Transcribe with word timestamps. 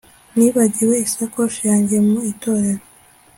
Nibagiwe 0.37 0.95
isakoshi 1.05 1.61
yanjye 1.69 1.95
mu 2.07 2.17
itorero 2.31 2.83